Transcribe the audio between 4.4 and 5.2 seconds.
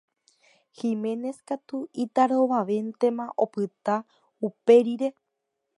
uperire.